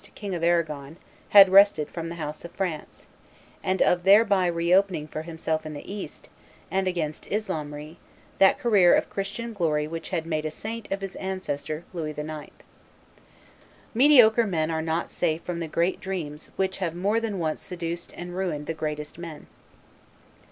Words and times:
King 0.15 0.33
of 0.33 0.41
Arragon, 0.41 0.97
had 1.29 1.49
wrested 1.49 1.87
from 1.87 2.09
the 2.09 2.15
house 2.15 2.43
of 2.43 2.49
France, 2.53 3.05
and 3.63 3.83
of 3.83 4.03
thereby 4.03 4.47
re 4.47 4.73
opening 4.73 5.07
for 5.07 5.21
himself 5.21 5.63
in 5.63 5.73
the 5.73 5.93
East, 5.93 6.27
and 6.71 6.87
against 6.87 7.29
Islamry, 7.31 7.97
that 8.39 8.57
career 8.57 8.95
of 8.95 9.11
Christian 9.11 9.53
glory 9.53 9.87
which 9.87 10.09
had 10.09 10.25
made 10.25 10.43
a 10.43 10.49
saint 10.49 10.91
of 10.91 11.01
his 11.01 11.15
ancestor, 11.17 11.83
Louis 11.93 12.17
IX. 12.17 12.49
Mediocre 13.93 14.47
men 14.47 14.71
are 14.71 14.81
not 14.81 15.07
safe 15.07 15.43
from 15.43 15.59
the 15.59 15.67
great 15.67 15.99
dreams 16.01 16.49
which 16.55 16.79
have 16.79 16.95
more 16.95 17.19
than 17.19 17.37
once 17.37 17.61
seduced 17.61 18.11
and 18.17 18.35
ruined 18.35 18.65
the 18.65 18.73
greatest 18.73 19.19
men. 19.19 19.45